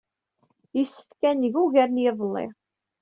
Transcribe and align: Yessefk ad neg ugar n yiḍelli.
Yessefk 0.77 1.21
ad 1.29 1.35
neg 1.37 1.53
ugar 1.63 1.89
n 1.91 2.01
yiḍelli. 2.03 2.45